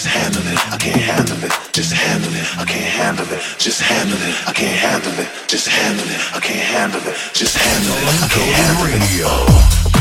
just 0.00 0.14
handle 0.14 0.46
it, 0.50 0.72
I 0.72 0.78
can't 0.78 0.96
handle 0.96 1.44
it, 1.44 1.52
just 1.72 1.92
handle 1.92 2.32
it, 2.32 2.58
I 2.58 2.64
can't 2.64 2.82
handle 2.82 3.26
it, 3.30 3.42
just 3.58 3.82
handle 3.82 4.16
it, 4.16 4.48
I 4.48 4.52
can't 4.54 4.78
handle 4.78 5.12
it, 5.12 5.28
just 5.46 5.68
handle 5.68 6.08
it, 6.08 6.20
I 6.34 6.40
can't 6.40 6.58
handle 6.58 7.02
it, 7.06 7.16
just 7.34 7.54
handle 7.54 7.92
it, 7.92 8.22
I 8.22 8.28
can't 8.28 8.56
handle 8.56 9.96
it. 9.96 9.99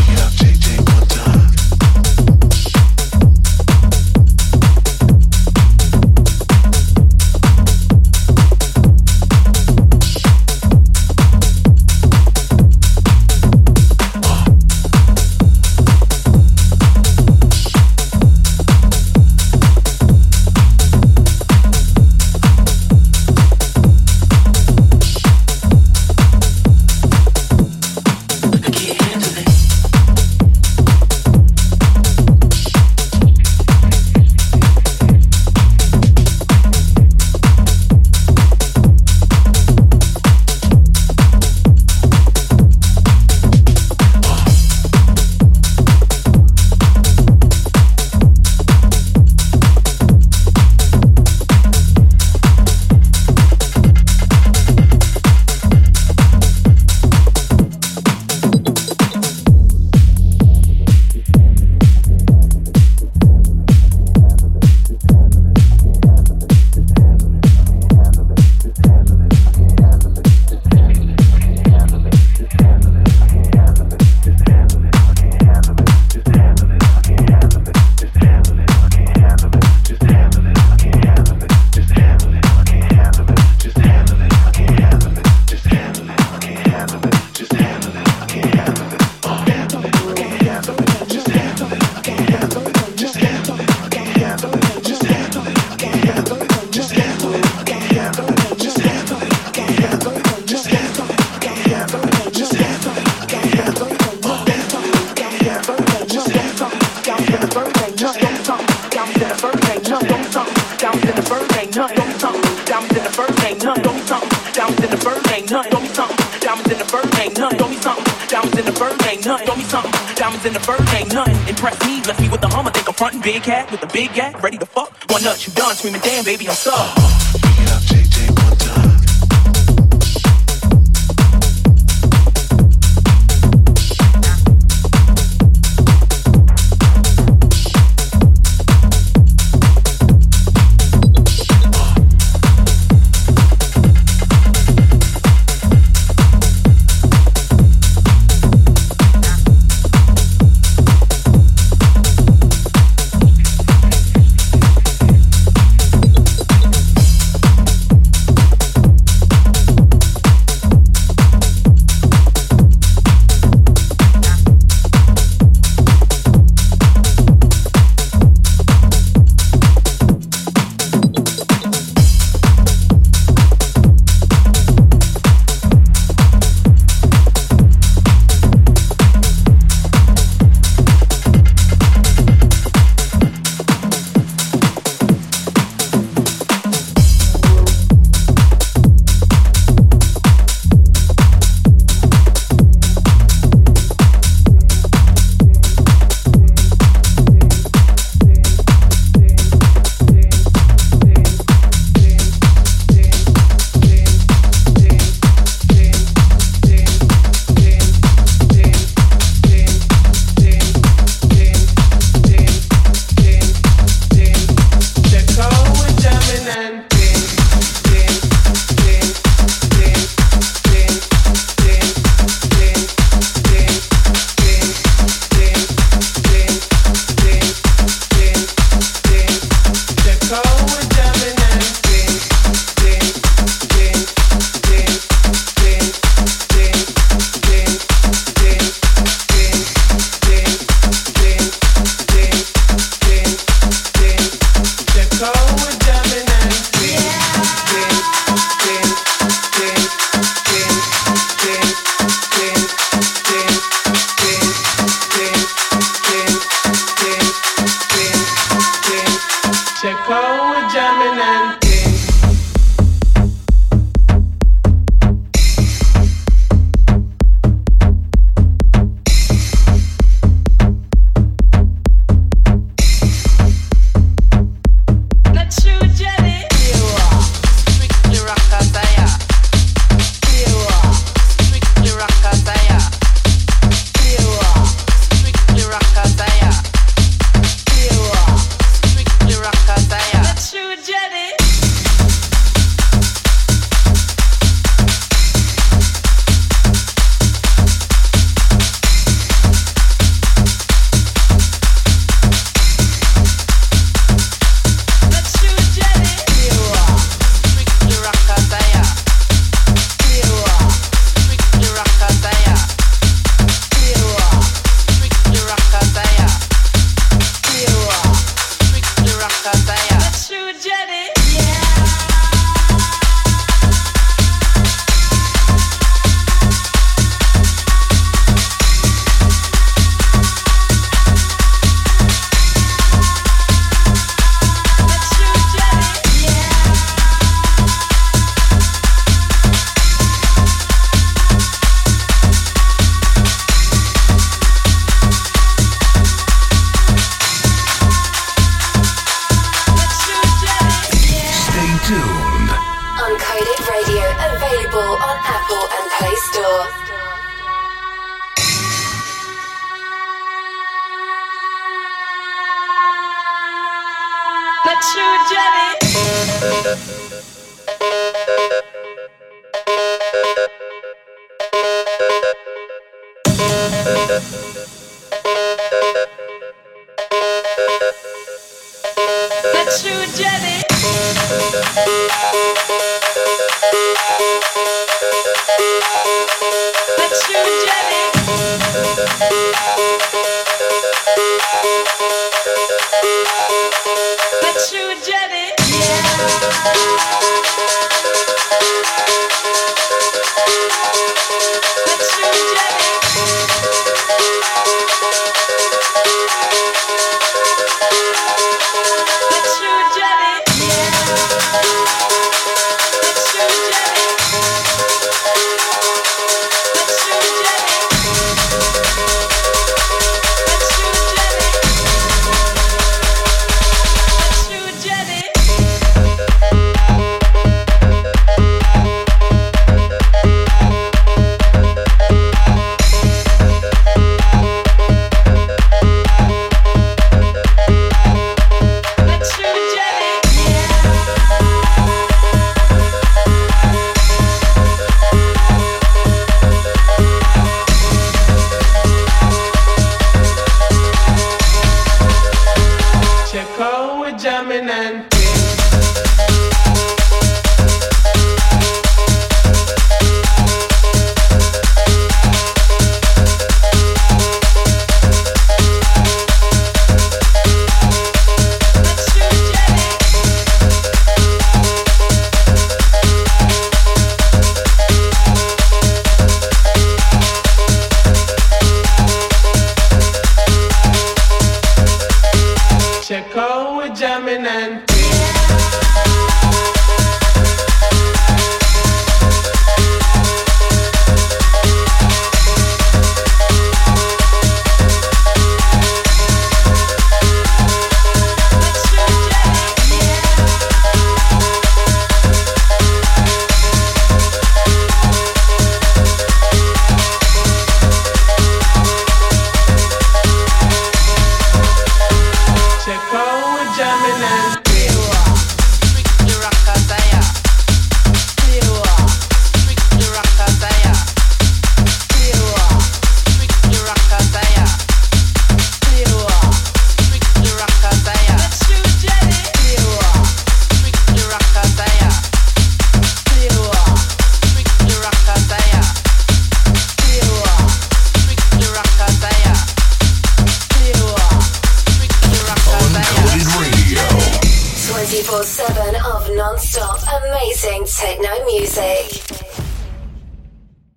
diamonds 114.70 114.84
in 114.84 115.00
the 115.00 115.04
bird 115.04 115.32
ain't 115.32 115.50
nothing. 115.50 115.72
Don't 115.72 115.82
me 115.82 115.90
something, 115.90 116.40
diamonds 116.40 116.72
in 116.72 116.78
the 116.78 116.86
bird 116.86 117.20
ain't 117.20 117.38
nothing. 117.38 117.58
Throw 117.58 117.68
me 117.70 117.76
something, 117.78 118.28
diamonds 118.28 118.58
in 118.58 118.66
the 118.66 118.72
bird 118.72 119.06
ain't 119.06 119.26
nothing. 119.26 119.48
Throw 119.48 119.56
me 119.56 119.64
something, 119.64 120.16
diamonds 120.16 120.46
in 120.46 120.54
the 120.54 120.60
bird 120.60 120.82
ain't 120.94 121.14
nothing. 121.14 121.48
Impress 121.48 121.80
me, 121.86 122.02
Left 122.04 122.22
me 122.22 122.30
with 122.30 122.42
the 122.42 122.48
hummer. 122.48 122.72
Think 122.72 122.88
I'm 122.88 122.94
frontin' 122.94 123.22
big 123.22 123.44
hat 123.44 123.72
with 123.72 123.82
the 123.82 123.88
big 123.88 124.10
hat, 124.12 124.42
ready 124.42 124.58
to 124.58 124.66
fuck. 124.66 124.94
One 125.10 125.24
nut, 125.24 125.46
you 125.46 125.54
done 125.54 125.76
screaming, 125.76 126.02
damn 126.02 126.24
baby, 126.24 126.48
I'm 126.48 126.56
stuck. 126.56 127.39